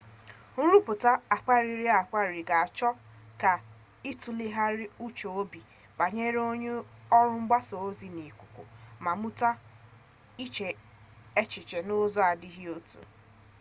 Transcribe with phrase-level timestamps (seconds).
[0.55, 2.89] nruputa akpariri-akpari ga-acho
[3.41, 3.53] ka
[4.11, 5.61] itulegharia uche-obi
[5.99, 6.39] banyere
[7.17, 8.63] oru mgbasa-ozi n'ikuku
[9.03, 9.49] ma muta
[10.45, 10.69] iche
[11.41, 12.99] echiche n'uzo na adighi otu